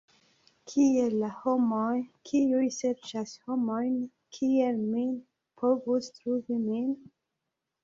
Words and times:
Kiel 0.69 1.11
la 1.23 1.27
homoj, 1.41 1.91
kiuj 2.29 2.63
serĉas 2.79 3.35
homojn 3.45 3.93
kiel 4.39 4.83
min, 4.97 5.15
povus 5.63 6.11
trovi 6.19 6.61
min? 6.67 6.93